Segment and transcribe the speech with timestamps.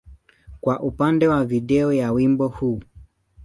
[0.61, 2.79] kwa upande wa video ya wimbo huu.